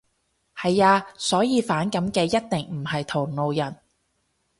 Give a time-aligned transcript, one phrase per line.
[0.55, 1.05] 係呀。
[1.15, 3.75] 所以反感嘅一定唔係同路人